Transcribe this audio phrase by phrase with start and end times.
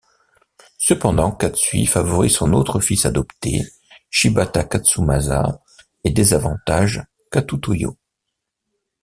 [0.79, 3.61] Cependant, Katsuie favorise son autre fils adopté,
[4.09, 5.61] Shibata Katsumasa,
[6.03, 7.95] et désavantage Katutoyo.